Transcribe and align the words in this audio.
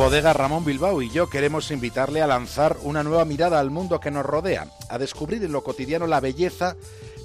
Bodega 0.00 0.32
Ramón 0.32 0.64
Bilbao 0.64 1.02
y 1.02 1.10
yo 1.10 1.28
queremos 1.28 1.70
invitarle 1.70 2.22
a 2.22 2.26
lanzar 2.26 2.78
una 2.84 3.02
nueva 3.02 3.26
mirada 3.26 3.60
al 3.60 3.68
mundo 3.68 4.00
que 4.00 4.10
nos 4.10 4.24
rodea, 4.24 4.66
a 4.88 4.96
descubrir 4.96 5.44
en 5.44 5.52
lo 5.52 5.62
cotidiano 5.62 6.06
la 6.06 6.20
belleza 6.20 6.74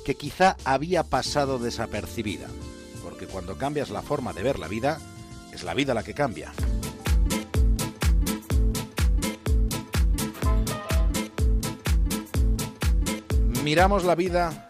que 0.03 0.15
quizá 0.15 0.57
había 0.65 1.03
pasado 1.03 1.57
desapercibida. 1.57 2.47
Porque 3.01 3.27
cuando 3.27 3.57
cambias 3.57 3.91
la 3.91 4.01
forma 4.01 4.33
de 4.33 4.43
ver 4.43 4.59
la 4.59 4.67
vida, 4.67 4.99
es 5.53 5.63
la 5.63 5.73
vida 5.73 5.93
la 5.93 6.03
que 6.03 6.13
cambia. 6.13 6.51
Miramos 13.63 14.03
la 14.03 14.15
vida 14.15 14.69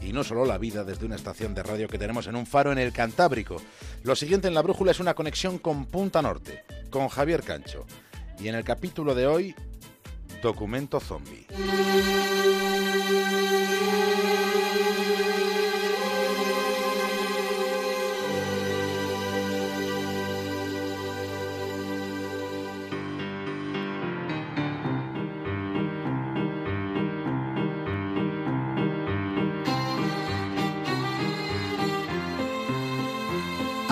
y 0.00 0.12
no 0.12 0.22
solo 0.22 0.44
la 0.44 0.56
vida 0.56 0.84
desde 0.84 1.04
una 1.04 1.16
estación 1.16 1.56
de 1.56 1.64
radio 1.64 1.88
que 1.88 1.98
tenemos 1.98 2.28
en 2.28 2.36
un 2.36 2.46
faro 2.46 2.70
en 2.70 2.78
el 2.78 2.92
Cantábrico. 2.92 3.56
Lo 4.04 4.14
siguiente 4.14 4.46
en 4.46 4.54
la 4.54 4.62
brújula 4.62 4.92
es 4.92 5.00
una 5.00 5.14
conexión 5.14 5.58
con 5.58 5.86
Punta 5.86 6.22
Norte, 6.22 6.62
con 6.90 7.08
Javier 7.08 7.42
Cancho. 7.42 7.86
Y 8.38 8.48
en 8.48 8.54
el 8.54 8.64
capítulo 8.64 9.14
de 9.14 9.26
hoy, 9.26 9.54
Documento 10.42 11.00
Zombie. 11.00 11.46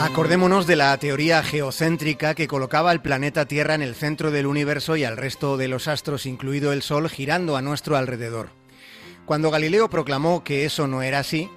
Acordémonos 0.09 0.67
de 0.67 0.75
la 0.75 0.97
teoría 0.97 1.43
geocéntrica 1.43 2.35
que 2.35 2.49
colocaba 2.49 2.93
el 2.93 3.03
planeta 3.03 3.47
Tierra 3.47 3.75
en 3.75 3.83
el 3.83 3.95
centro 3.95 4.31
del 4.31 4.47
universo 4.47 4.97
y 4.97 5.05
al 5.05 5.19
resto 5.19 5.59
de 5.59 5.69
los 5.69 5.87
astros, 5.87 6.25
incluido 6.25 6.73
el 6.73 6.81
Sol, 6.81 7.11
girando 7.11 7.57
a 7.57 7.63
nuestro 7.63 7.95
alrededor. 7.95 8.49
Cuando 9.27 9.51
Galileo 9.51 9.91
proclamó 9.91 10.43
que 10.43 10.65
eso 10.65 10.89
no 10.89 11.03
era 11.03 11.19
así, 11.19 11.51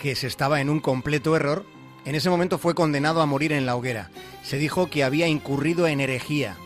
que 0.00 0.14
se 0.14 0.28
estaba 0.28 0.60
en 0.60 0.70
un 0.70 0.78
completo 0.80 1.34
error, 1.34 1.66
en 2.06 2.14
ese 2.14 2.30
momento 2.30 2.56
fue 2.56 2.74
condenado 2.74 3.20
a 3.20 3.26
morir 3.26 3.52
en 3.52 3.66
la 3.66 3.74
hoguera. 3.74 4.10
Se 4.44 4.58
dijo 4.58 4.88
que 4.88 5.02
había 5.02 5.26
incurrido 5.26 5.88
en 5.88 6.00
herejía. 6.00 6.56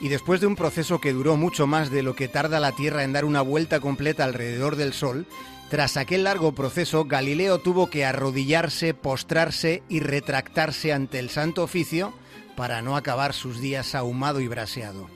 Y 0.00 0.08
después 0.08 0.40
de 0.40 0.46
un 0.46 0.56
proceso 0.56 1.00
que 1.00 1.12
duró 1.12 1.36
mucho 1.36 1.66
más 1.66 1.90
de 1.90 2.04
lo 2.04 2.14
que 2.14 2.28
tarda 2.28 2.60
la 2.60 2.72
Tierra 2.72 3.02
en 3.02 3.12
dar 3.12 3.24
una 3.24 3.42
vuelta 3.42 3.80
completa 3.80 4.22
alrededor 4.22 4.76
del 4.76 4.92
Sol, 4.92 5.26
tras 5.68 5.98
aquel 5.98 6.24
largo 6.24 6.52
proceso, 6.52 7.04
Galileo 7.04 7.58
tuvo 7.58 7.90
que 7.90 8.06
arrodillarse, 8.06 8.94
postrarse 8.94 9.82
y 9.90 10.00
retractarse 10.00 10.94
ante 10.94 11.18
el 11.18 11.28
Santo 11.28 11.62
Oficio 11.62 12.14
para 12.56 12.80
no 12.80 12.96
acabar 12.96 13.34
sus 13.34 13.60
días 13.60 13.94
ahumado 13.94 14.40
y 14.40 14.48
braseado. 14.48 15.10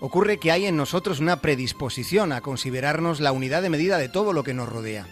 Ocurre 0.00 0.38
que 0.38 0.52
hay 0.52 0.66
en 0.66 0.76
nosotros 0.76 1.18
una 1.18 1.40
predisposición 1.40 2.32
a 2.32 2.42
considerarnos 2.42 3.20
la 3.20 3.32
unidad 3.32 3.62
de 3.62 3.70
medida 3.70 3.96
de 3.96 4.10
todo 4.10 4.34
lo 4.34 4.44
que 4.44 4.52
nos 4.52 4.68
rodea. 4.68 5.06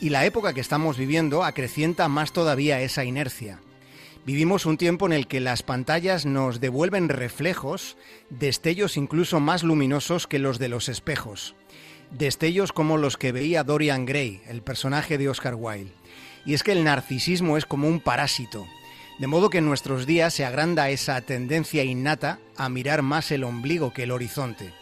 Y 0.00 0.08
la 0.08 0.24
época 0.26 0.54
que 0.54 0.60
estamos 0.60 0.96
viviendo 0.96 1.44
acrecienta 1.44 2.08
más 2.08 2.32
todavía 2.32 2.80
esa 2.80 3.04
inercia. 3.04 3.60
Vivimos 4.26 4.66
un 4.66 4.76
tiempo 4.76 5.06
en 5.06 5.12
el 5.12 5.28
que 5.28 5.38
las 5.38 5.62
pantallas 5.62 6.26
nos 6.26 6.58
devuelven 6.58 7.08
reflejos, 7.08 7.96
destellos 8.28 8.96
incluso 8.96 9.38
más 9.38 9.62
luminosos 9.62 10.26
que 10.26 10.40
los 10.40 10.58
de 10.58 10.68
los 10.68 10.88
espejos 10.88 11.54
destellos 12.10 12.72
como 12.72 12.96
los 12.96 13.16
que 13.16 13.32
veía 13.32 13.64
Dorian 13.64 14.06
Gray, 14.06 14.40
el 14.48 14.62
personaje 14.62 15.18
de 15.18 15.28
Oscar 15.28 15.54
Wilde. 15.54 15.92
Y 16.44 16.54
es 16.54 16.62
que 16.62 16.72
el 16.72 16.84
narcisismo 16.84 17.56
es 17.56 17.66
como 17.66 17.88
un 17.88 18.00
parásito, 18.00 18.66
de 19.18 19.26
modo 19.26 19.50
que 19.50 19.58
en 19.58 19.66
nuestros 19.66 20.06
días 20.06 20.32
se 20.32 20.44
agranda 20.44 20.90
esa 20.90 21.20
tendencia 21.20 21.84
innata 21.84 22.38
a 22.56 22.68
mirar 22.68 23.02
más 23.02 23.30
el 23.32 23.44
ombligo 23.44 23.92
que 23.92 24.04
el 24.04 24.12
horizonte. 24.12 24.72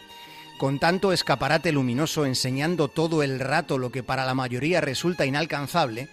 Con 0.57 0.79
tanto 0.79 1.11
escaparate 1.11 1.71
luminoso 1.71 2.25
enseñando 2.25 2.87
todo 2.87 3.21
el 3.23 3.39
rato 3.39 3.77
lo 3.77 3.91
que 3.91 4.03
para 4.03 4.25
la 4.25 4.33
mayoría 4.33 4.81
resulta 4.81 5.25
inalcanzable, 5.25 6.07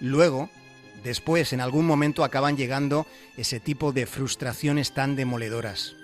luego, 0.00 0.50
después, 1.02 1.52
en 1.52 1.60
algún 1.60 1.86
momento 1.86 2.24
acaban 2.24 2.56
llegando 2.56 3.06
ese 3.36 3.58
tipo 3.58 3.92
de 3.92 4.06
frustraciones 4.06 4.92
tan 4.92 5.16
demoledoras. 5.16 5.96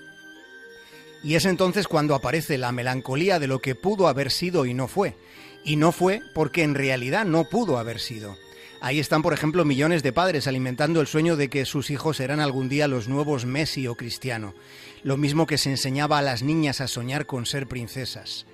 Y 1.27 1.35
es 1.35 1.45
entonces 1.45 1.89
cuando 1.89 2.15
aparece 2.15 2.57
la 2.57 2.71
melancolía 2.71 3.41
de 3.41 3.49
lo 3.49 3.59
que 3.59 3.75
pudo 3.75 4.07
haber 4.07 4.31
sido 4.31 4.65
y 4.65 4.75
no 4.75 4.87
fue. 4.87 5.17
Y 5.65 5.75
no 5.75 5.91
fue 5.91 6.23
porque 6.37 6.63
en 6.63 6.77
realidad 6.77 7.25
no 7.25 7.49
pudo 7.49 7.79
haber 7.79 7.99
sido. 7.99 8.39
Ahí 8.81 9.01
están, 9.01 9.23
por 9.23 9.33
ejemplo, 9.33 9.65
millones 9.65 10.05
de 10.05 10.13
padres 10.13 10.47
alimentando 10.47 11.01
el 11.01 11.09
sueño 11.09 11.35
de 11.35 11.49
que 11.49 11.65
sus 11.65 11.91
hijos 11.91 12.19
serán 12.19 12.39
algún 12.39 12.69
día 12.69 12.87
los 12.87 13.09
nuevos 13.09 13.45
Messi 13.45 13.89
o 13.89 13.97
Cristiano, 13.97 14.55
lo 15.03 15.17
mismo 15.17 15.49
que 15.49 15.59
se 15.59 15.69
enseñaba 15.69 16.19
a 16.19 16.23
las 16.23 16.45
niñas 16.45 16.81
a 16.81 16.87
soñar 16.87 17.27
con 17.27 17.45
ser 17.45 17.67
princesas. 17.67 18.47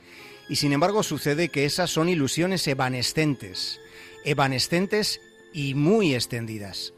Y 0.48 0.56
sin 0.56 0.72
embargo 0.72 1.02
sucede 1.02 1.50
que 1.50 1.66
esas 1.66 1.90
son 1.90 2.08
ilusiones 2.08 2.66
evanescentes, 2.66 3.80
evanescentes 4.24 5.20
y 5.52 5.74
muy 5.74 6.14
extendidas. 6.14 6.94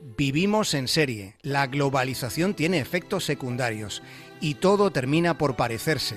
Vivimos 0.00 0.74
en 0.74 0.88
serie, 0.88 1.36
la 1.42 1.66
globalización 1.66 2.54
tiene 2.54 2.78
efectos 2.78 3.24
secundarios 3.24 4.02
y 4.40 4.54
todo 4.54 4.90
termina 4.90 5.38
por 5.38 5.56
parecerse. 5.56 6.16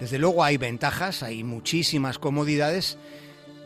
Desde 0.00 0.18
luego 0.18 0.44
hay 0.44 0.56
ventajas, 0.56 1.22
hay 1.22 1.44
muchísimas 1.44 2.18
comodidades, 2.18 2.98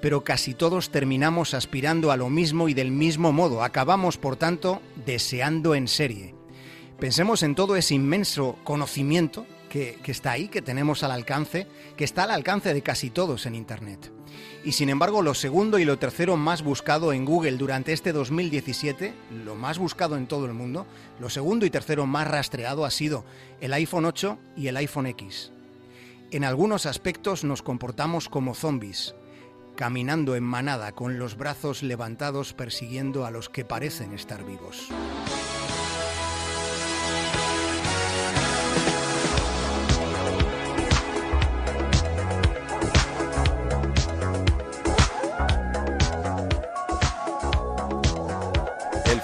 pero 0.01 0.25
casi 0.25 0.55
todos 0.55 0.91
terminamos 0.91 1.55
aspirando 1.55 2.13
a 2.13 2.17
lo 2.17 2.29
mismo 2.29 2.69
y 2.69 2.75
del 2.75 2.91
mismo 2.91 3.33
modo. 3.33 3.65
Acabamos, 3.65 4.19
por 4.19 4.37
tanto, 4.37 4.81
deseando 5.05 5.75
en 5.75 5.89
serie. 5.89 6.35
Pensemos 6.99 7.43
en 7.43 7.55
todo 7.55 7.77
ese 7.77 7.95
inmenso 7.95 8.59
conocimiento 8.63 9.47
que, 9.71 9.99
está 10.05 10.33
ahí, 10.33 10.49
que 10.49 10.61
tenemos 10.61 11.03
al 11.03 11.13
alcance, 11.13 11.67
que 11.97 12.05
está 12.05 12.25
al 12.25 12.33
alcance 12.33 12.75
de 12.75 12.83
casi 12.83 13.09
todos 13.09 13.47
en 13.47 13.55
Internet. 13.55 14.13
Y 14.65 14.73
sin 14.73 14.91
embargo, 14.91 15.23
lo 15.23 15.33
segundo 15.33 15.79
y 15.79 15.87
lo 15.87 15.99
tercero 15.99 16.37
más 16.37 16.63
buscado 16.63 17.15
en 17.15 17.25
Google 17.25 17.57
durante 17.57 17.95
este 17.95 18.13
2017, 18.13 19.15
lo 19.45 19.55
más 19.55 19.79
buscado 19.79 20.17
en 20.17 20.27
todo 20.27 20.45
el 20.45 20.53
mundo, 20.53 20.87
lo 21.19 21.31
segundo 21.31 21.65
y 21.65 21.71
tercero 21.71 22.05
más 22.05 22.29
rastreado 22.29 22.85
ha 22.85 22.91
sido 22.91 23.25
el 23.61 23.73
iPhone 23.73 24.05
8 24.05 24.39
y 24.57 24.67
el 24.67 24.77
iPhone 24.77 25.07
X. 25.07 25.53
En 26.31 26.45
algunos 26.45 26.85
aspectos 26.85 27.45
nos 27.45 27.63
comportamos 27.63 28.29
como 28.29 28.55
zombies, 28.55 29.15
caminando 29.77 30.37
en 30.37 30.45
manada 30.45 30.93
con 30.93 31.19
los 31.19 31.37
brazos 31.37 31.83
levantados 31.83 32.53
persiguiendo 32.53 33.25
a 33.25 33.31
los 33.31 33.49
que 33.49 33.65
parecen 33.65 34.13
estar 34.13 34.45
vivos. 34.45 34.89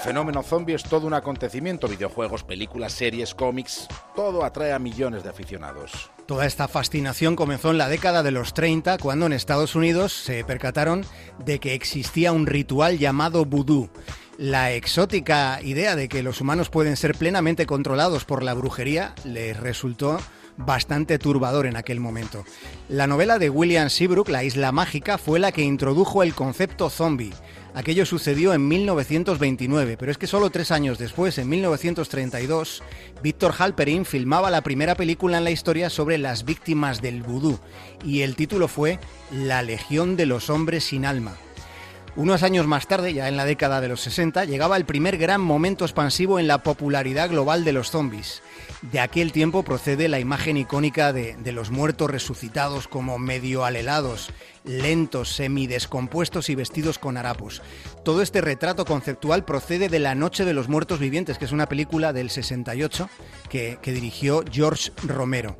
Fenómeno 0.07 0.41
zombie 0.41 0.73
es 0.73 0.83
todo 0.83 1.05
un 1.05 1.13
acontecimiento, 1.13 1.89
videojuegos, 1.89 2.45
películas, 2.45 2.93
series, 2.93 3.35
cómics, 3.35 3.89
todo 4.15 4.45
atrae 4.45 4.71
a 4.71 4.79
millones 4.79 5.23
de 5.23 5.29
aficionados. 5.29 6.09
Toda 6.25 6.45
esta 6.45 6.69
fascinación 6.69 7.35
comenzó 7.35 7.71
en 7.71 7.77
la 7.77 7.89
década 7.89 8.23
de 8.23 8.31
los 8.31 8.53
30, 8.53 8.99
cuando 8.99 9.25
en 9.25 9.33
Estados 9.33 9.75
Unidos 9.75 10.13
se 10.13 10.45
percataron 10.45 11.03
de 11.43 11.59
que 11.59 11.73
existía 11.73 12.31
un 12.31 12.47
ritual 12.47 12.97
llamado 12.97 13.43
vudú. 13.43 13.89
La 14.37 14.71
exótica 14.71 15.59
idea 15.61 15.97
de 15.97 16.07
que 16.07 16.23
los 16.23 16.39
humanos 16.39 16.69
pueden 16.69 16.95
ser 16.95 17.13
plenamente 17.13 17.65
controlados 17.65 18.23
por 18.23 18.43
la 18.43 18.53
brujería 18.53 19.13
les 19.25 19.59
resultó 19.59 20.19
bastante 20.57 21.19
turbador 21.19 21.65
en 21.65 21.75
aquel 21.75 21.99
momento. 21.99 22.43
La 22.89 23.07
novela 23.07 23.39
de 23.39 23.49
William 23.49 23.89
Seabrook, 23.89 24.29
La 24.29 24.43
Isla 24.43 24.71
Mágica, 24.71 25.17
fue 25.17 25.39
la 25.39 25.51
que 25.51 25.61
introdujo 25.61 26.23
el 26.23 26.33
concepto 26.33 26.89
zombie. 26.89 27.33
Aquello 27.73 28.07
sucedió 28.07 28.53
en 28.53 28.67
1929, 28.67 29.97
pero 29.97 30.11
es 30.11 30.17
que 30.17 30.25
solo 30.25 30.49
tres 30.49 30.71
años 30.71 30.97
después, 30.97 31.37
en 31.37 31.47
1932, 31.47 32.81
Víctor 33.21 33.53
Halperin 33.57 34.03
filmaba 34.03 34.49
la 34.49 34.61
primera 34.61 34.95
película 34.95 35.37
en 35.37 35.43
la 35.43 35.51
historia 35.51 35.91
sobre 35.91 36.17
las 36.17 36.43
víctimas 36.43 37.01
del 37.03 37.21
vudú, 37.21 37.59
y 38.03 38.21
el 38.21 38.35
título 38.35 38.67
fue 38.67 38.99
La 39.31 39.61
Legión 39.61 40.15
de 40.15 40.25
los 40.25 40.49
Hombres 40.49 40.85
sin 40.85 41.05
Alma. 41.05 41.37
Unos 42.17 42.41
años 42.41 42.65
más 42.65 42.87
tarde, 42.87 43.13
ya 43.13 43.27
en 43.27 43.37
la 43.37 43.45
década 43.45 43.79
de 43.79 43.89
los 43.89 44.01
60, 44.01 44.45
llegaba 44.45 44.75
el 44.75 44.85
primer 44.85 45.19
gran 45.19 45.39
momento 45.39 45.85
expansivo 45.85 46.39
en 46.39 46.47
la 46.47 46.63
popularidad 46.63 47.29
global 47.29 47.63
de 47.63 47.73
los 47.73 47.91
zombies. 47.91 48.41
De 48.91 48.99
aquel 48.99 49.31
tiempo 49.31 49.61
procede 49.61 50.07
la 50.07 50.19
imagen 50.19 50.57
icónica 50.57 51.13
de, 51.13 51.37
los 51.51 51.69
muertos 51.69 52.09
resucitados 52.09 52.87
como 52.87 53.19
medio 53.19 53.65
alelados, 53.65 54.31
lentos, 54.65 55.29
semidescompuestos 55.29 56.49
y 56.49 56.55
vestidos 56.55 56.97
con 56.97 57.17
harapos. 57.17 57.61
Todo 58.03 58.23
este 58.23 58.41
retrato 58.41 58.83
conceptual 58.85 59.45
procede 59.45 59.87
de 59.87 59.99
La 59.99 60.15
Noche 60.15 60.43
de 60.43 60.55
los 60.55 60.69
Muertos 60.69 60.99
Vivientes, 60.99 61.37
que 61.37 61.45
es 61.45 61.51
una 61.51 61.69
película 61.69 62.13
del 62.13 62.31
68 62.31 63.11
que, 63.47 63.77
que 63.79 63.91
dirigió 63.91 64.43
George 64.51 64.91
Romero 65.05 65.55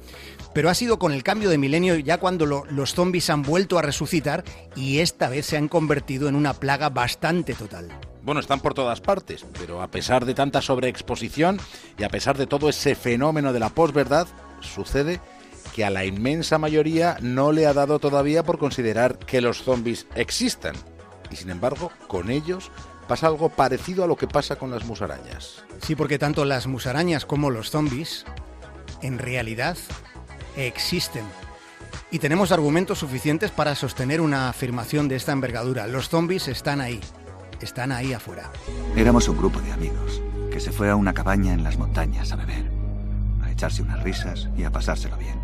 pero 0.57 0.71
ha 0.71 0.74
sido 0.74 0.98
con 0.98 1.12
el 1.12 1.21
cambio 1.21 1.51
de 1.51 1.59
milenio 1.59 1.98
ya 1.98 2.18
cuando 2.18 2.48
lo, 2.48 2.65
los 2.71 2.95
zombies 2.95 3.30
han 3.30 3.44
vuelto 3.44 3.77
a 3.77 3.83
resucitar 3.83 4.44
y 4.75 5.01
esta 5.01 5.30
vez 5.30 5.45
se 5.45 5.56
han 5.56 5.68
convertido 5.68 6.27
en 6.27 6.36
una 6.36 6.56
plaga 6.56 6.89
bastante 6.89 7.54
total. 7.54 7.92
Bueno, 8.24 8.39
están 8.39 8.62
por 8.62 8.74
todas 8.74 9.00
partes, 9.00 9.45
pero 9.59 9.83
a 9.83 9.92
pesar 9.92 10.25
de 10.25 10.33
tanta 10.33 10.63
sobreexposición 10.63 11.59
y 12.00 12.06
a 12.06 12.09
pesar 12.09 12.39
de 12.39 12.48
todo 12.48 12.69
ese 12.69 12.95
fenómeno 12.95 13.54
de 13.54 13.59
la 13.59 13.69
posverdad, 13.69 14.25
sucede 14.59 15.21
que 15.75 15.86
a 15.86 15.92
la 15.92 16.06
inmensa 16.06 16.57
mayoría 16.57 17.19
no 17.21 17.51
le 17.51 17.68
ha 17.68 17.74
dado 17.74 18.00
todavía 18.00 18.42
por 18.42 18.57
considerar 18.57 19.19
que 19.19 19.42
los 19.42 19.62
zombies 19.62 20.07
existan. 20.15 20.75
Y 21.30 21.36
sin 21.36 21.51
embargo, 21.51 21.92
con 22.07 22.31
ellos 22.31 22.71
pasa 23.07 23.27
algo 23.27 23.50
parecido 23.50 24.04
a 24.04 24.07
lo 24.07 24.15
que 24.15 24.27
pasa 24.27 24.56
con 24.56 24.71
las 24.71 24.86
musarañas. 24.86 25.63
Sí, 25.83 25.95
porque 25.95 26.18
tanto 26.18 26.45
las 26.45 26.65
musarañas 26.65 27.27
como 27.27 27.51
los 27.51 27.69
zombies, 27.69 28.25
en 29.04 29.19
realidad, 29.19 29.77
existen. 30.57 31.24
Y 32.12 32.19
tenemos 32.19 32.51
argumentos 32.51 33.00
suficientes 33.00 33.51
para 33.51 33.75
sostener 33.75 34.21
una 34.21 34.50
afirmación 34.50 35.07
de 35.07 35.15
esta 35.15 35.31
envergadura. 35.31 35.88
Los 35.88 36.09
zombies 36.09 36.48
están 36.48 36.81
ahí, 36.81 37.00
están 37.62 37.92
ahí 37.92 38.13
afuera. 38.13 38.51
Éramos 38.95 39.27
un 39.27 39.38
grupo 39.38 39.59
de 39.62 39.71
amigos 39.71 40.21
que 40.51 40.59
se 40.59 40.71
fue 40.71 40.89
a 40.89 40.95
una 40.95 41.13
cabaña 41.13 41.54
en 41.54 41.63
las 41.63 41.77
montañas 41.77 42.31
a 42.31 42.36
beber, 42.36 42.65
a 43.44 43.51
echarse 43.51 43.81
unas 43.81 44.01
risas 44.04 44.50
y 44.57 44.63
a 44.63 44.71
pasárselo 44.71 45.18
bien. 45.18 45.38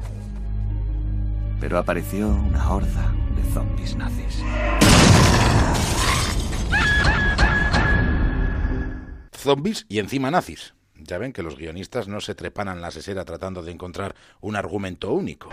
Pero 1.59 1.77
apareció 1.77 2.29
una 2.29 2.71
horda 2.71 3.13
de 3.35 3.53
zombies 3.53 3.95
nazis. 3.95 4.43
Zombies 9.37 9.85
y 9.89 9.99
encima 9.99 10.31
nazis. 10.31 10.73
Ya 11.03 11.17
ven 11.17 11.33
que 11.33 11.43
los 11.43 11.57
guionistas 11.57 12.07
no 12.07 12.21
se 12.21 12.33
trepanan 12.33 12.81
la 12.81 12.91
sesera 12.91 13.25
tratando 13.25 13.61
de 13.61 13.71
encontrar 13.71 14.15
un 14.41 14.55
argumento 14.55 15.11
único. 15.11 15.49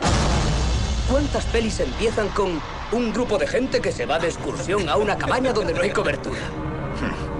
¿Cuántas 1.11 1.45
pelis 1.47 1.81
empiezan 1.81 2.29
con 2.29 2.61
un 2.93 3.13
grupo 3.13 3.37
de 3.37 3.49
gente 3.49 3.81
que 3.81 3.91
se 3.91 4.07
va 4.07 4.21
de 4.21 4.29
excursión 4.29 4.89
a 4.89 4.97
una 4.97 5.19
cabaña 5.19 5.53
donde 5.53 5.75
no 5.75 5.83
hay 5.83 5.91
cobertura? 5.91 6.39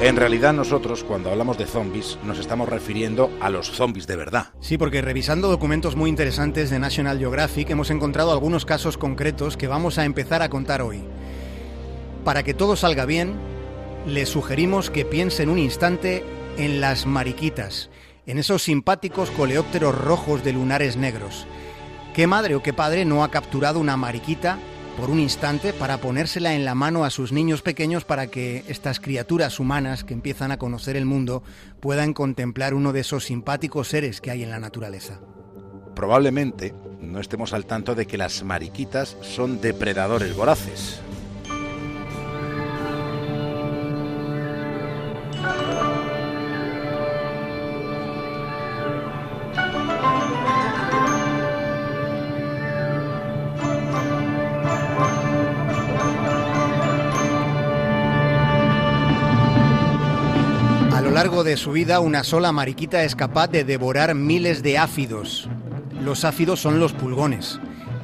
En 0.00 0.14
realidad 0.14 0.52
nosotros 0.52 1.02
cuando 1.02 1.28
hablamos 1.28 1.58
de 1.58 1.66
zombies 1.66 2.18
nos 2.22 2.38
estamos 2.38 2.68
refiriendo 2.68 3.32
a 3.40 3.50
los 3.50 3.72
zombies 3.72 4.06
de 4.06 4.14
verdad. 4.14 4.52
Sí, 4.60 4.78
porque 4.78 5.02
revisando 5.02 5.48
documentos 5.48 5.96
muy 5.96 6.08
interesantes 6.08 6.70
de 6.70 6.78
National 6.78 7.18
Geographic 7.18 7.68
hemos 7.70 7.90
encontrado 7.90 8.30
algunos 8.30 8.64
casos 8.64 8.96
concretos 8.96 9.56
que 9.56 9.66
vamos 9.66 9.98
a 9.98 10.04
empezar 10.04 10.40
a 10.40 10.48
contar 10.50 10.82
hoy. 10.82 11.02
Para 12.24 12.44
que 12.44 12.54
todo 12.54 12.76
salga 12.76 13.06
bien, 13.06 13.34
les 14.06 14.28
sugerimos 14.28 14.88
que 14.88 15.04
piensen 15.04 15.48
un 15.48 15.58
instante 15.58 16.24
en 16.58 16.80
las 16.80 17.04
mariquitas, 17.04 17.90
en 18.24 18.38
esos 18.38 18.62
simpáticos 18.62 19.30
coleópteros 19.30 20.00
rojos 20.00 20.44
de 20.44 20.52
lunares 20.52 20.96
negros. 20.96 21.44
¿Qué 22.14 22.28
madre 22.28 22.54
o 22.54 22.62
qué 22.62 22.72
padre 22.72 23.04
no 23.04 23.24
ha 23.24 23.32
capturado 23.32 23.80
una 23.80 23.96
mariquita 23.96 24.58
por 24.98 25.10
un 25.10 25.20
instante 25.20 25.72
para 25.72 25.98
ponérsela 25.98 26.54
en 26.54 26.64
la 26.64 26.74
mano 26.74 27.04
a 27.04 27.10
sus 27.10 27.30
niños 27.30 27.62
pequeños 27.62 28.04
para 28.04 28.26
que 28.26 28.64
estas 28.66 28.98
criaturas 28.98 29.60
humanas 29.60 30.02
que 30.02 30.12
empiezan 30.12 30.50
a 30.50 30.58
conocer 30.58 30.96
el 30.96 31.04
mundo 31.04 31.44
puedan 31.78 32.12
contemplar 32.12 32.74
uno 32.74 32.92
de 32.92 33.00
esos 33.00 33.24
simpáticos 33.24 33.86
seres 33.86 34.20
que 34.20 34.32
hay 34.32 34.42
en 34.42 34.50
la 34.50 34.58
naturaleza. 34.58 35.20
Probablemente 35.94 36.74
no 37.00 37.20
estemos 37.20 37.52
al 37.52 37.64
tanto 37.64 37.94
de 37.94 38.06
que 38.06 38.18
las 38.18 38.42
mariquitas 38.42 39.16
son 39.20 39.60
depredadores 39.60 40.34
voraces. 40.34 41.00
Largo 61.18 61.42
de 61.42 61.56
su 61.56 61.72
vida, 61.72 61.98
una 61.98 62.22
sola 62.22 62.52
mariquita 62.52 63.02
es 63.02 63.16
capaz 63.16 63.48
de 63.48 63.64
devorar 63.64 64.14
miles 64.14 64.62
de 64.62 64.78
áfidos. 64.78 65.48
Los 66.00 66.24
áfidos 66.24 66.60
son 66.60 66.78
los 66.78 66.92
pulgones. 66.92 67.58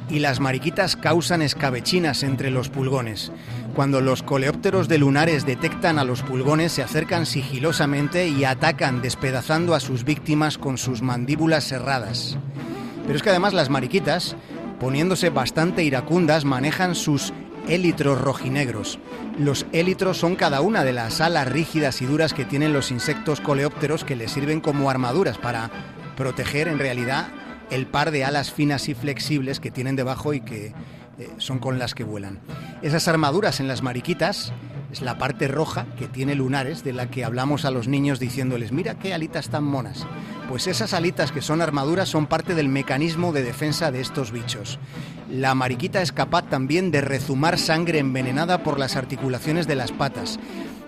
Y 0.09 0.19
las 0.19 0.41
mariquitas 0.41 0.97
causan 0.97 1.41
escabechinas 1.41 2.23
entre 2.23 2.51
los 2.51 2.67
pulgones. 2.67 3.31
Cuando 3.73 4.01
los 4.01 4.21
coleópteros 4.21 4.89
de 4.89 4.97
lunares 4.97 5.45
detectan 5.45 5.97
a 5.97 6.03
los 6.03 6.23
pulgones, 6.23 6.73
se 6.73 6.83
acercan 6.83 7.25
sigilosamente 7.25 8.27
y 8.27 8.43
atacan, 8.43 9.01
despedazando 9.01 9.75
a 9.75 9.79
sus 9.79 10.03
víctimas 10.03 10.57
con 10.57 10.77
sus 10.77 11.01
mandíbulas 11.01 11.63
cerradas. 11.63 12.37
Pero 13.03 13.15
es 13.15 13.23
que 13.23 13.29
además 13.29 13.53
las 13.53 13.69
mariquitas, 13.69 14.35
poniéndose 14.77 15.29
bastante 15.29 15.85
iracundas, 15.85 16.43
manejan 16.43 16.95
sus 16.95 17.31
élitros 17.67 18.21
rojinegros. 18.21 18.99
Los 19.39 19.65
élitros 19.71 20.17
son 20.17 20.35
cada 20.35 20.61
una 20.61 20.83
de 20.83 20.93
las 20.93 21.21
alas 21.21 21.47
rígidas 21.47 22.01
y 22.01 22.05
duras 22.05 22.33
que 22.33 22.45
tienen 22.45 22.73
los 22.73 22.91
insectos 22.91 23.41
coleópteros 23.41 24.03
que 24.03 24.15
les 24.15 24.31
sirven 24.31 24.61
como 24.61 24.89
armaduras 24.89 25.37
para 25.37 25.69
proteger 26.15 26.67
en 26.67 26.79
realidad 26.79 27.27
el 27.71 27.87
par 27.87 28.11
de 28.11 28.23
alas 28.25 28.51
finas 28.51 28.87
y 28.89 28.93
flexibles 28.93 29.59
que 29.59 29.71
tienen 29.71 29.95
debajo 29.95 30.33
y 30.33 30.41
que 30.41 30.73
eh, 31.17 31.29
son 31.37 31.59
con 31.59 31.79
las 31.79 31.95
que 31.95 32.03
vuelan. 32.03 32.39
Esas 32.81 33.07
armaduras 33.07 33.59
en 33.59 33.67
las 33.67 33.81
mariquitas 33.81 34.53
es 34.95 35.01
la 35.01 35.17
parte 35.17 35.49
roja 35.49 35.87
que 35.99 36.07
tiene 36.07 36.35
lunares 36.35 36.85
de 36.85 36.93
la 36.93 37.09
que 37.09 37.25
hablamos 37.25 37.65
a 37.65 37.71
los 37.71 37.89
niños 37.89 38.17
diciéndoles, 38.17 38.71
mira 38.71 38.97
qué 38.97 39.13
alitas 39.13 39.49
tan 39.49 39.65
monas. 39.65 40.07
Pues 40.47 40.67
esas 40.67 40.93
alitas 40.93 41.33
que 41.33 41.41
son 41.41 41.61
armaduras 41.61 42.07
son 42.07 42.27
parte 42.27 42.55
del 42.55 42.69
mecanismo 42.69 43.33
de 43.33 43.43
defensa 43.43 43.91
de 43.91 43.99
estos 43.99 44.31
bichos. 44.31 44.79
La 45.29 45.53
mariquita 45.53 46.01
es 46.01 46.13
capaz 46.13 46.43
también 46.43 46.91
de 46.91 47.01
rezumar 47.01 47.59
sangre 47.59 47.99
envenenada 47.99 48.63
por 48.63 48.79
las 48.79 48.95
articulaciones 48.95 49.67
de 49.67 49.75
las 49.75 49.91
patas. 49.91 50.39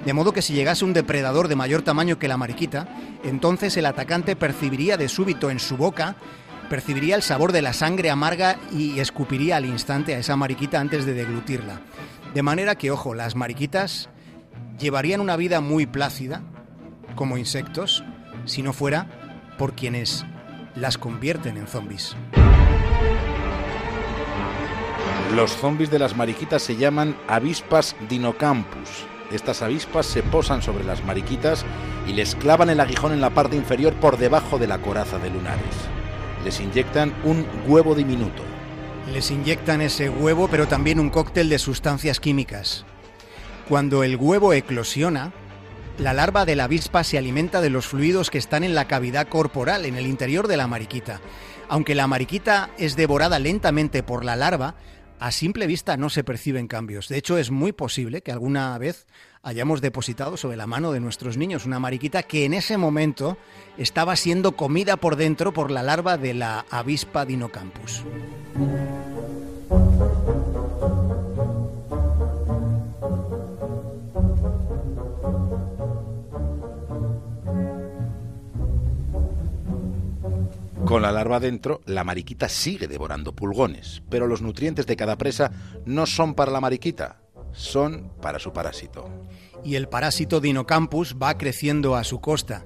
De 0.05 0.13
modo 0.13 0.31
que 0.31 0.41
si 0.41 0.53
llegase 0.53 0.85
un 0.85 0.93
depredador 0.93 1.49
de 1.49 1.57
mayor 1.57 1.81
tamaño 1.81 2.17
que 2.17 2.29
la 2.29 2.37
mariquita, 2.37 2.87
entonces 3.25 3.75
el 3.75 3.87
atacante 3.87 4.37
percibiría 4.37 4.95
de 4.95 5.09
súbito 5.09 5.49
en 5.49 5.59
su 5.59 5.75
boca, 5.75 6.15
percibiría 6.69 7.17
el 7.17 7.23
sabor 7.23 7.51
de 7.51 7.61
la 7.61 7.73
sangre 7.73 8.09
amarga 8.09 8.57
y 8.71 9.01
escupiría 9.01 9.57
al 9.57 9.65
instante 9.65 10.15
a 10.15 10.19
esa 10.19 10.37
mariquita 10.37 10.79
antes 10.79 11.05
de 11.05 11.13
deglutirla. 11.13 11.81
De 12.37 12.43
manera 12.43 12.75
que, 12.75 12.91
ojo, 12.91 13.15
las 13.15 13.35
mariquitas 13.35 14.09
llevarían 14.77 15.21
una 15.21 15.35
vida 15.37 15.59
muy 15.59 15.87
plácida, 15.87 16.43
como 17.15 17.35
insectos, 17.39 18.03
si 18.45 18.61
no 18.61 18.73
fuera 18.73 19.07
por 19.57 19.73
quienes 19.73 20.23
las 20.75 20.99
convierten 20.99 21.57
en 21.57 21.65
zombies. 21.65 22.15
Los 25.35 25.51
zombies 25.53 25.89
de 25.89 25.97
las 25.97 26.15
mariquitas 26.15 26.61
se 26.61 26.75
llaman 26.75 27.17
avispas 27.27 27.95
dinocampus. 28.07 29.07
Estas 29.31 29.63
avispas 29.63 30.05
se 30.05 30.21
posan 30.21 30.61
sobre 30.61 30.83
las 30.83 31.03
mariquitas 31.03 31.65
y 32.07 32.13
les 32.13 32.35
clavan 32.35 32.69
el 32.69 32.79
aguijón 32.79 33.13
en 33.13 33.21
la 33.21 33.31
parte 33.31 33.55
inferior 33.55 33.95
por 33.95 34.19
debajo 34.19 34.59
de 34.59 34.67
la 34.67 34.77
coraza 34.77 35.17
de 35.17 35.31
lunares. 35.31 35.75
Les 36.45 36.59
inyectan 36.59 37.15
un 37.23 37.47
huevo 37.65 37.95
diminuto. 37.95 38.46
Les 39.13 39.31
inyectan 39.31 39.81
ese 39.81 40.09
huevo, 40.09 40.47
pero 40.49 40.67
también 40.67 40.99
un 40.99 41.09
cóctel 41.09 41.49
de 41.49 41.59
sustancias 41.59 42.19
químicas. 42.19 42.85
Cuando 43.69 44.03
el 44.03 44.17
huevo 44.17 44.53
eclosiona, 44.53 45.31
la 45.97 46.13
larva 46.13 46.45
de 46.45 46.55
la 46.55 46.65
avispa 46.65 47.03
se 47.03 47.17
alimenta 47.17 47.61
de 47.61 47.69
los 47.69 47.87
fluidos 47.87 48.29
que 48.29 48.37
están 48.37 48.63
en 48.63 48.75
la 48.75 48.87
cavidad 48.87 49.27
corporal, 49.27 49.85
en 49.85 49.95
el 49.95 50.07
interior 50.07 50.47
de 50.47 50.57
la 50.57 50.67
mariquita. 50.67 51.21
Aunque 51.69 51.95
la 51.95 52.07
mariquita 52.07 52.69
es 52.77 52.95
devorada 52.95 53.39
lentamente 53.39 54.03
por 54.03 54.23
la 54.23 54.35
larva, 54.35 54.75
a 55.19 55.31
simple 55.31 55.67
vista 55.67 55.97
no 55.97 56.09
se 56.09 56.23
perciben 56.23 56.67
cambios. 56.67 57.07
De 57.07 57.17
hecho, 57.17 57.37
es 57.37 57.49
muy 57.49 57.71
posible 57.71 58.21
que 58.21 58.31
alguna 58.31 58.77
vez 58.77 59.07
hayamos 59.41 59.81
depositado 59.81 60.37
sobre 60.37 60.57
la 60.57 60.67
mano 60.67 60.91
de 60.91 60.99
nuestros 60.99 61.37
niños 61.37 61.65
una 61.65 61.79
mariquita 61.79 62.23
que 62.23 62.45
en 62.45 62.53
ese 62.53 62.77
momento 62.77 63.37
estaba 63.77 64.15
siendo 64.15 64.55
comida 64.55 64.97
por 64.97 65.15
dentro 65.15 65.53
por 65.53 65.71
la 65.71 65.81
larva 65.81 66.17
de 66.17 66.33
la 66.33 66.65
avispa 66.69 67.25
dinocampus. 67.25 68.03
Con 80.87 81.01
la 81.01 81.11
larva 81.11 81.41
dentro, 81.41 81.81
la 81.85 82.05
mariquita 82.05 82.47
sigue 82.47 82.87
devorando 82.87 83.35
pulgones, 83.35 84.01
pero 84.09 84.25
los 84.25 84.41
nutrientes 84.41 84.87
de 84.87 84.95
cada 84.95 85.17
presa 85.17 85.51
no 85.85 86.05
son 86.05 86.33
para 86.33 86.49
la 86.49 86.61
mariquita, 86.61 87.19
son 87.51 88.13
para 88.21 88.39
su 88.39 88.53
parásito. 88.53 89.09
Y 89.65 89.75
el 89.75 89.89
parásito 89.89 90.39
Dinocampus 90.39 91.17
va 91.21 91.37
creciendo 91.37 91.97
a 91.97 92.05
su 92.05 92.21
costa, 92.21 92.65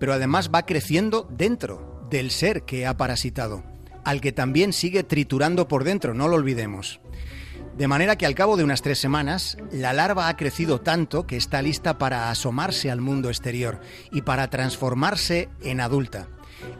pero 0.00 0.12
además 0.12 0.50
va 0.52 0.66
creciendo 0.66 1.28
dentro 1.30 2.04
del 2.10 2.32
ser 2.32 2.64
que 2.64 2.84
ha 2.84 2.96
parasitado, 2.96 3.62
al 4.04 4.20
que 4.20 4.32
también 4.32 4.72
sigue 4.72 5.02
triturando 5.02 5.68
por 5.68 5.84
dentro, 5.84 6.14
no 6.14 6.28
lo 6.28 6.36
olvidemos. 6.36 7.00
De 7.76 7.88
manera 7.88 8.16
que 8.16 8.26
al 8.26 8.34
cabo 8.34 8.56
de 8.56 8.64
unas 8.64 8.82
tres 8.82 8.98
semanas, 8.98 9.56
la 9.72 9.94
larva 9.94 10.28
ha 10.28 10.36
crecido 10.36 10.80
tanto 10.80 11.26
que 11.26 11.36
está 11.36 11.62
lista 11.62 11.96
para 11.96 12.30
asomarse 12.30 12.90
al 12.90 13.00
mundo 13.00 13.28
exterior 13.28 13.80
y 14.10 14.22
para 14.22 14.50
transformarse 14.50 15.48
en 15.62 15.80
adulta. 15.80 16.28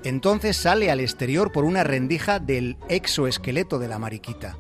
Entonces 0.05 0.57
sale 0.57 0.91
al 0.91 1.01
exterior 1.01 1.51
por 1.51 1.65
una 1.65 1.83
rendija 1.83 2.39
del 2.39 2.77
exoesqueleto 2.89 3.79
de 3.79 3.89
la 3.89 3.99
mariquita. 3.99 4.59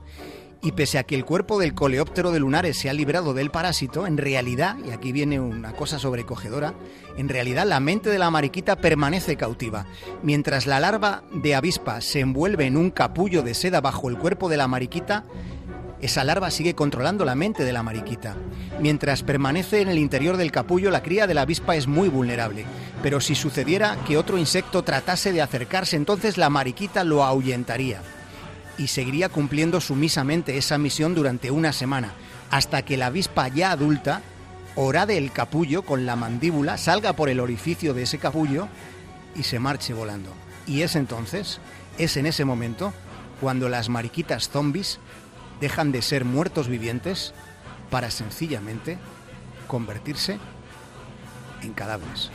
Y 0.65 0.73
pese 0.73 0.99
a 0.99 1.03
que 1.03 1.17
el 1.17 1.25
cuerpo 1.25 1.59
del 1.59 1.75
coleóptero 1.75 2.31
de 2.31 2.39
lunares 2.39 2.79
se 2.79 2.89
ha 2.89 2.93
librado 2.93 3.35
del 3.35 3.51
parásito, 3.51 4.07
en 4.07 4.17
realidad, 4.17 4.77
y 4.87 4.93
aquí 4.93 5.11
viene 5.11 5.41
una 5.41 5.73
cosa 5.73 5.99
sobrecogedora, 5.99 6.75
en 7.17 7.29
realidad 7.29 7.67
la 7.67 7.81
mente 7.81 8.11
de 8.11 8.19
la 8.21 8.31
mariquita 8.31 8.77
permanece 8.77 9.37
cautiva. 9.37 9.87
Mientras 10.23 10.69
la 10.69 10.79
larva 10.79 11.25
de 11.33 11.57
avispa 11.57 12.01
se 12.01 12.21
envuelve 12.21 12.67
en 12.67 12.77
un 12.77 12.91
capullo 12.91 13.43
de 13.43 13.55
seda 13.55 13.81
bajo 13.81 14.09
el 14.09 14.19
cuerpo 14.19 14.49
de 14.49 14.57
la 14.57 14.69
mariquita, 14.69 15.25
esa 16.01 16.25
larva 16.25 16.51
sigue 16.51 16.75
controlando 16.75 17.25
la 17.25 17.35
mente 17.35 17.65
de 17.65 17.73
la 17.73 17.83
mariquita. 17.83 18.37
Mientras 18.81 19.23
permanece 19.23 19.81
en 19.81 19.89
el 19.89 19.99
interior 19.99 20.37
del 20.37 20.53
capullo, 20.53 20.91
la 20.91 21.03
cría 21.03 21.27
de 21.27 21.35
la 21.35 21.43
avispa 21.43 21.77
es 21.77 21.87
muy 21.87 22.09
vulnerable. 22.09 22.65
Pero 23.03 23.21
si 23.21 23.35
sucediera 23.35 23.97
que 24.07 24.17
otro 24.17 24.39
insecto 24.39 24.83
tratase 24.83 25.33
de 25.33 25.43
acercarse, 25.43 25.97
entonces 25.97 26.39
la 26.39 26.51
mariquita 26.51 27.05
lo 27.05 27.25
ahuyentaría. 27.25 28.01
Y 28.79 28.89
seguiría 28.89 29.29
cumpliendo 29.29 29.81
sumisamente 29.81 30.57
esa 30.57 30.79
misión 30.79 31.15
durante 31.15 31.51
una 31.51 31.73
semana, 31.73 32.13
hasta 32.51 32.83
que 32.83 32.97
la 32.97 33.07
avispa 33.07 33.49
ya 33.49 33.71
adulta 33.71 34.23
orade 34.75 35.19
el 35.19 35.33
capullo 35.33 35.83
con 35.83 36.07
la 36.07 36.17
mandíbula, 36.17 36.79
salga 36.79 37.13
por 37.13 37.29
el 37.29 37.41
orificio 37.41 37.95
de 37.95 38.03
ese 38.03 38.19
capullo 38.19 38.69
y 39.35 39.43
se 39.43 39.59
marche 39.59 39.93
volando. 39.93 40.31
Y 40.67 40.83
es 40.83 40.97
entonces, 40.97 41.61
es 41.99 42.17
en 42.17 42.27
ese 42.27 42.45
momento, 42.45 42.93
cuando 43.41 43.69
las 43.69 43.89
mariquitas 43.89 44.49
zombies 44.49 44.99
dejan 45.61 45.93
de 45.93 46.03
ser 46.03 46.25
muertos 46.25 46.69
vivientes 46.69 47.35
para 47.91 48.11
sencillamente 48.11 48.99
convertirse 49.67 50.39
en 51.63 51.73
cadáveres. 51.73 52.31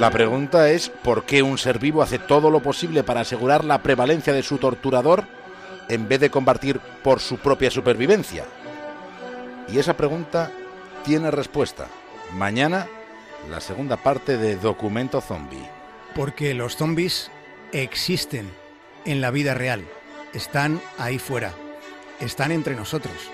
La 0.00 0.10
pregunta 0.10 0.70
es 0.70 0.88
¿por 0.88 1.26
qué 1.26 1.42
un 1.42 1.58
ser 1.58 1.78
vivo 1.78 2.00
hace 2.00 2.18
todo 2.18 2.50
lo 2.50 2.62
posible 2.62 3.02
para 3.02 3.20
asegurar 3.20 3.66
la 3.66 3.82
prevalencia 3.82 4.32
de 4.32 4.42
su 4.42 4.56
torturador 4.56 5.24
en 5.90 6.08
vez 6.08 6.20
de 6.20 6.30
combatir 6.30 6.80
por 7.04 7.20
su 7.20 7.36
propia 7.36 7.70
supervivencia? 7.70 8.46
Y 9.68 9.78
esa 9.78 9.98
pregunta 9.98 10.50
tiene 11.04 11.30
respuesta. 11.30 11.86
Mañana, 12.32 12.86
la 13.50 13.60
segunda 13.60 13.98
parte 13.98 14.38
de 14.38 14.56
Documento 14.56 15.20
Zombie. 15.20 15.68
Porque 16.14 16.54
los 16.54 16.78
zombies 16.78 17.30
existen 17.72 18.50
en 19.04 19.20
la 19.20 19.30
vida 19.30 19.52
real. 19.52 19.84
Están 20.32 20.80
ahí 20.96 21.18
fuera. 21.18 21.52
Están 22.20 22.52
entre 22.52 22.74
nosotros. 22.74 23.30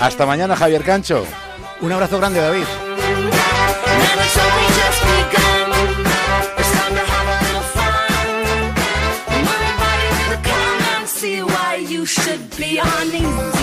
Hasta 0.00 0.26
mañana, 0.26 0.56
Javier 0.56 0.82
Cancho. 0.82 1.24
Un 1.80 1.92
abrazo 1.92 2.18
grande, 2.18 2.40
David. 2.40 2.64
Should 12.08 12.56
be 12.56 12.80
on. 12.80 13.57